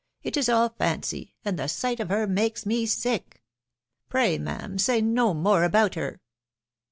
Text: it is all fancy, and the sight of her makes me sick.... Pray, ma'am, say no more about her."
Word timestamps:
it 0.23 0.35
is 0.35 0.49
all 0.49 0.69
fancy, 0.69 1.35
and 1.45 1.59
the 1.59 1.67
sight 1.67 1.99
of 1.99 2.09
her 2.09 2.25
makes 2.25 2.65
me 2.65 2.87
sick.... 2.87 3.43
Pray, 4.09 4.39
ma'am, 4.39 4.79
say 4.79 4.99
no 4.99 5.31
more 5.31 5.63
about 5.63 5.93
her." 5.93 6.19